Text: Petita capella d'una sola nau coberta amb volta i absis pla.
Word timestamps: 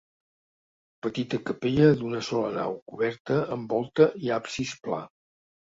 Petita 1.05 1.39
capella 1.49 1.91
d'una 1.99 2.23
sola 2.29 2.51
nau 2.57 2.75
coberta 2.95 3.39
amb 3.59 3.77
volta 3.79 4.11
i 4.27 4.35
absis 4.41 4.77
pla. 4.85 5.07